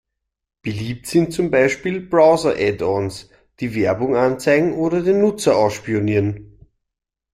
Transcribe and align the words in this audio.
Beliebt 0.63 1.05
sind 1.05 1.31
zum 1.31 1.51
Beispiel 1.51 1.99
Browser-Addons, 2.01 3.29
die 3.59 3.75
Werbung 3.75 4.15
anzeigen 4.15 4.73
oder 4.73 5.03
den 5.03 5.21
Nutzer 5.21 5.55
ausspionieren. 5.55 6.57